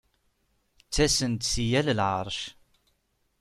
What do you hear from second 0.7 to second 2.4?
Ttasen-d si yal lɛeṛc.